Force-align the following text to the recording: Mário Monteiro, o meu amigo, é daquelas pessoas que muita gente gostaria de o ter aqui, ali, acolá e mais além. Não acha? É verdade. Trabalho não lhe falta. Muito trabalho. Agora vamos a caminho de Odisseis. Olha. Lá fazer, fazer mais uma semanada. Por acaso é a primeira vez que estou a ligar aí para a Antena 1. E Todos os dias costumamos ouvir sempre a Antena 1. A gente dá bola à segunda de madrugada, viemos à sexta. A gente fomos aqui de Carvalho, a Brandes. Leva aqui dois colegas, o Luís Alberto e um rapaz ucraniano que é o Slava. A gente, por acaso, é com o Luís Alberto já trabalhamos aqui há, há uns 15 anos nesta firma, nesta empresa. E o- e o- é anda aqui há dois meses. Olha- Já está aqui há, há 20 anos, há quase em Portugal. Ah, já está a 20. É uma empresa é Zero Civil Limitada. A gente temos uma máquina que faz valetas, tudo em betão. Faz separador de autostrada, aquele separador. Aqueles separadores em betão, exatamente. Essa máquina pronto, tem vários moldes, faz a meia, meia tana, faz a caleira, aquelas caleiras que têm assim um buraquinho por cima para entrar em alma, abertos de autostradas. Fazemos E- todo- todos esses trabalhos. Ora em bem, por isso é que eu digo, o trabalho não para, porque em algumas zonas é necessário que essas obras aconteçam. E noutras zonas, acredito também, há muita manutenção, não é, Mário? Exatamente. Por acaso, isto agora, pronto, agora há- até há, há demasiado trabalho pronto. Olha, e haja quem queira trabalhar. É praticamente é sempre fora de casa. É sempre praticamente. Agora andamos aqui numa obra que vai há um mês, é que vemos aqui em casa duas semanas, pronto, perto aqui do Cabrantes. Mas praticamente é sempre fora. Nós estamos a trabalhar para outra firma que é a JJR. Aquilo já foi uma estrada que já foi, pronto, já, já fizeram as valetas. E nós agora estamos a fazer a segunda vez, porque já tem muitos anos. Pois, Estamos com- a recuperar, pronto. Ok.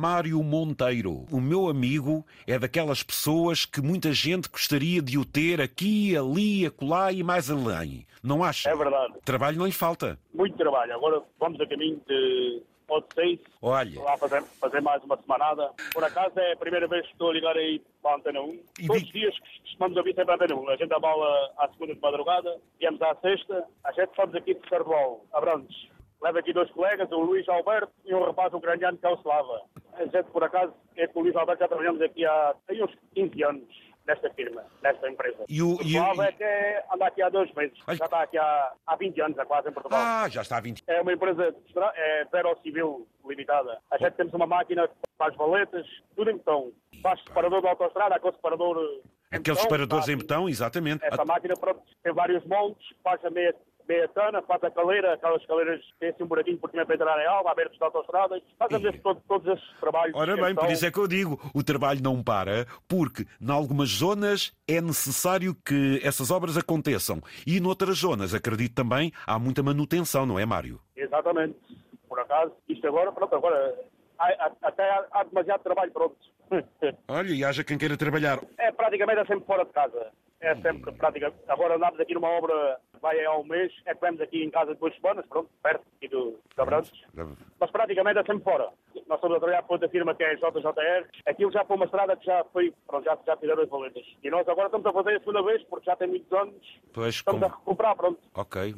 Mário 0.00 0.40
Monteiro, 0.44 1.26
o 1.32 1.40
meu 1.40 1.68
amigo, 1.68 2.24
é 2.46 2.56
daquelas 2.60 3.02
pessoas 3.02 3.66
que 3.66 3.80
muita 3.80 4.12
gente 4.12 4.48
gostaria 4.48 5.02
de 5.02 5.18
o 5.18 5.24
ter 5.24 5.60
aqui, 5.60 6.16
ali, 6.16 6.64
acolá 6.64 7.10
e 7.10 7.24
mais 7.24 7.50
além. 7.50 8.06
Não 8.22 8.44
acha? 8.44 8.70
É 8.70 8.76
verdade. 8.76 9.14
Trabalho 9.24 9.58
não 9.58 9.66
lhe 9.66 9.72
falta. 9.72 10.16
Muito 10.32 10.56
trabalho. 10.56 10.94
Agora 10.94 11.20
vamos 11.40 11.60
a 11.60 11.66
caminho 11.66 12.00
de 12.06 12.62
Odisseis. 12.88 13.40
Olha. 13.60 14.00
Lá 14.00 14.16
fazer, 14.16 14.44
fazer 14.60 14.80
mais 14.80 15.02
uma 15.02 15.16
semanada. 15.16 15.72
Por 15.92 16.04
acaso 16.04 16.38
é 16.38 16.52
a 16.52 16.56
primeira 16.56 16.86
vez 16.86 17.04
que 17.06 17.12
estou 17.12 17.30
a 17.30 17.32
ligar 17.32 17.56
aí 17.56 17.82
para 18.00 18.12
a 18.12 18.16
Antena 18.18 18.42
1. 18.42 18.60
E 18.78 18.86
Todos 18.86 19.02
os 19.02 19.08
dias 19.08 19.34
costumamos 19.64 19.96
ouvir 19.96 20.14
sempre 20.14 20.30
a 20.30 20.34
Antena 20.36 20.54
1. 20.54 20.68
A 20.68 20.76
gente 20.76 20.88
dá 20.88 21.00
bola 21.00 21.50
à 21.58 21.68
segunda 21.68 21.96
de 21.96 22.00
madrugada, 22.00 22.56
viemos 22.78 23.02
à 23.02 23.16
sexta. 23.16 23.64
A 23.82 23.90
gente 23.90 24.14
fomos 24.14 24.36
aqui 24.36 24.54
de 24.54 24.60
Carvalho, 24.60 25.22
a 25.32 25.40
Brandes. 25.40 25.90
Leva 26.22 26.38
aqui 26.38 26.52
dois 26.52 26.70
colegas, 26.72 27.10
o 27.10 27.18
Luís 27.18 27.48
Alberto 27.48 27.90
e 28.04 28.14
um 28.14 28.22
rapaz 28.22 28.52
ucraniano 28.52 28.98
que 28.98 29.06
é 29.06 29.08
o 29.08 29.14
Slava. 29.20 29.62
A 30.00 30.04
gente, 30.04 30.30
por 30.30 30.42
acaso, 30.42 30.72
é 30.96 31.06
com 31.06 31.20
o 31.20 31.22
Luís 31.24 31.36
Alberto 31.36 31.60
já 31.60 31.68
trabalhamos 31.68 32.00
aqui 32.00 32.24
há, 32.24 32.54
há 32.54 32.84
uns 32.84 32.94
15 33.14 33.44
anos 33.44 33.68
nesta 34.06 34.30
firma, 34.30 34.64
nesta 34.82 35.08
empresa. 35.10 35.44
E 35.46 35.60
o- 35.62 35.78
e 35.82 35.98
o- 35.98 36.22
é 36.22 36.84
anda 36.92 37.06
aqui 37.06 37.20
há 37.22 37.28
dois 37.28 37.52
meses. 37.52 37.78
Olha- 37.86 37.98
Já 37.98 38.04
está 38.06 38.22
aqui 38.22 38.38
há, 38.38 38.72
há 38.86 38.96
20 38.96 39.20
anos, 39.20 39.38
há 39.38 39.44
quase 39.44 39.68
em 39.68 39.72
Portugal. 39.72 40.00
Ah, 40.02 40.26
já 40.28 40.40
está 40.40 40.56
a 40.56 40.60
20. 40.60 40.82
É 40.86 41.02
uma 41.02 41.12
empresa 41.12 41.54
é 41.96 42.24
Zero 42.30 42.58
Civil 42.62 43.06
Limitada. 43.26 43.78
A 43.90 43.98
gente 43.98 44.14
temos 44.14 44.32
uma 44.32 44.46
máquina 44.46 44.88
que 44.88 44.94
faz 45.18 45.36
valetas, 45.36 45.86
tudo 46.16 46.30
em 46.30 46.36
betão. 46.38 46.72
Faz 47.02 47.22
separador 47.22 47.60
de 47.60 47.68
autostrada, 47.68 48.14
aquele 48.14 48.34
separador. 48.34 49.02
Aqueles 49.30 49.60
separadores 49.60 50.08
em 50.08 50.16
betão, 50.16 50.48
exatamente. 50.48 51.04
Essa 51.04 51.24
máquina 51.24 51.54
pronto, 51.56 51.82
tem 52.02 52.12
vários 52.12 52.44
moldes, 52.46 52.84
faz 53.04 53.22
a 53.24 53.30
meia, 53.30 53.54
meia 53.90 54.08
tana, 54.08 54.40
faz 54.42 54.62
a 54.62 54.70
caleira, 54.70 55.14
aquelas 55.14 55.44
caleiras 55.46 55.80
que 55.80 55.98
têm 55.98 56.10
assim 56.10 56.22
um 56.22 56.26
buraquinho 56.28 56.58
por 56.58 56.70
cima 56.70 56.86
para 56.86 56.94
entrar 56.94 57.20
em 57.20 57.26
alma, 57.26 57.50
abertos 57.50 57.76
de 57.76 57.82
autostradas. 57.84 58.40
Fazemos 58.56 58.94
E- 58.94 58.98
todo- 58.98 59.20
todos 59.26 59.46
esses 59.52 59.80
trabalhos. 59.80 60.14
Ora 60.16 60.32
em 60.32 60.40
bem, 60.42 60.54
por 60.54 60.70
isso 60.70 60.86
é 60.86 60.90
que 60.92 60.98
eu 60.98 61.08
digo, 61.08 61.40
o 61.52 61.62
trabalho 61.64 62.00
não 62.02 62.22
para, 62.22 62.66
porque 62.88 63.26
em 63.40 63.50
algumas 63.50 63.88
zonas 63.88 64.52
é 64.68 64.80
necessário 64.80 65.54
que 65.66 66.00
essas 66.04 66.30
obras 66.30 66.56
aconteçam. 66.56 67.20
E 67.46 67.58
noutras 67.58 67.98
zonas, 67.98 68.32
acredito 68.32 68.74
também, 68.76 69.10
há 69.26 69.38
muita 69.38 69.62
manutenção, 69.62 70.24
não 70.24 70.38
é, 70.38 70.46
Mário? 70.46 70.80
Exatamente. 70.96 71.56
Por 72.08 72.20
acaso, 72.20 72.52
isto 72.68 72.86
agora, 72.86 73.10
pronto, 73.12 73.34
agora 73.34 73.74
há- 74.18 74.52
até 74.62 74.82
há, 74.88 75.06
há 75.12 75.24
demasiado 75.24 75.62
trabalho 75.62 75.90
pronto. 75.92 76.16
Olha, 77.08 77.30
e 77.32 77.44
haja 77.44 77.62
quem 77.62 77.78
queira 77.78 77.96
trabalhar. 77.96 78.40
É 78.58 78.72
praticamente 78.72 79.20
é 79.20 79.24
sempre 79.26 79.46
fora 79.46 79.64
de 79.64 79.72
casa. 79.72 80.10
É 80.40 80.54
sempre 80.56 80.92
praticamente. 80.92 81.38
Agora 81.48 81.76
andamos 81.76 82.00
aqui 82.00 82.14
numa 82.14 82.28
obra 82.28 82.78
que 82.94 83.00
vai 83.00 83.22
há 83.24 83.36
um 83.36 83.44
mês, 83.44 83.72
é 83.84 83.94
que 83.94 84.00
vemos 84.00 84.20
aqui 84.22 84.42
em 84.42 84.50
casa 84.50 84.74
duas 84.74 84.94
semanas, 84.96 85.26
pronto, 85.26 85.50
perto 85.62 85.82
aqui 85.96 86.08
do 86.08 86.38
Cabrantes. 86.56 86.92
Mas 87.60 87.70
praticamente 87.70 88.18
é 88.20 88.24
sempre 88.24 88.42
fora. 88.44 88.70
Nós 89.06 89.18
estamos 89.18 89.36
a 89.36 89.40
trabalhar 89.40 89.62
para 89.62 89.74
outra 89.74 89.88
firma 89.90 90.14
que 90.14 90.22
é 90.24 90.30
a 90.30 90.34
JJR. 90.34 91.08
Aquilo 91.26 91.52
já 91.52 91.62
foi 91.66 91.76
uma 91.76 91.84
estrada 91.84 92.16
que 92.16 92.24
já 92.24 92.42
foi, 92.52 92.72
pronto, 92.86 93.04
já, 93.04 93.18
já 93.26 93.36
fizeram 93.36 93.62
as 93.62 93.68
valetas. 93.68 94.04
E 94.22 94.30
nós 94.30 94.48
agora 94.48 94.66
estamos 94.68 94.86
a 94.86 94.92
fazer 94.92 95.16
a 95.16 95.18
segunda 95.20 95.42
vez, 95.42 95.62
porque 95.64 95.84
já 95.84 95.96
tem 95.96 96.08
muitos 96.08 96.32
anos. 96.32 96.80
Pois, 96.94 97.14
Estamos 97.16 97.40
com- 97.40 97.46
a 97.46 97.50
recuperar, 97.58 97.96
pronto. 97.96 98.20
Ok. 98.34 98.74